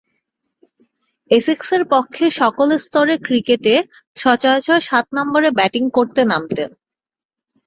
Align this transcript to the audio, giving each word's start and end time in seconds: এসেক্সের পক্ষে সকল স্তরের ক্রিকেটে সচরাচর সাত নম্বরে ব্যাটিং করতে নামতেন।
এসেক্সের 1.31 1.83
পক্ষে 1.93 2.25
সকল 2.41 2.67
স্তরের 2.77 3.19
ক্রিকেটে 3.27 3.75
সচরাচর 4.17 4.79
সাত 4.81 5.05
নম্বরে 5.17 5.49
ব্যাটিং 5.57 5.83
করতে 5.97 6.21
নামতেন। 6.25 6.69